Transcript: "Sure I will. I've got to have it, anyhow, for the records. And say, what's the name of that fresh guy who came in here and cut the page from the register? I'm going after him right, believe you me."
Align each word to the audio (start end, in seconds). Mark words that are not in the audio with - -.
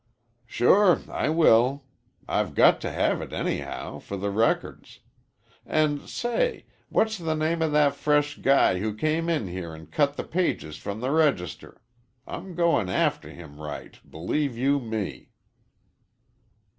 "Sure 0.47 0.99
I 1.11 1.29
will. 1.29 1.83
I've 2.27 2.55
got 2.55 2.81
to 2.81 2.91
have 2.91 3.21
it, 3.21 3.31
anyhow, 3.33 3.99
for 3.99 4.17
the 4.17 4.31
records. 4.31 5.01
And 5.63 6.09
say, 6.09 6.65
what's 6.89 7.19
the 7.19 7.35
name 7.35 7.61
of 7.61 7.71
that 7.73 7.93
fresh 7.93 8.39
guy 8.39 8.79
who 8.79 8.95
came 8.95 9.29
in 9.29 9.47
here 9.47 9.75
and 9.75 9.91
cut 9.91 10.17
the 10.17 10.23
page 10.23 10.65
from 10.79 11.01
the 11.01 11.11
register? 11.11 11.81
I'm 12.25 12.55
going 12.55 12.89
after 12.89 13.29
him 13.29 13.61
right, 13.61 13.99
believe 14.09 14.57
you 14.57 14.79
me." 14.79 15.29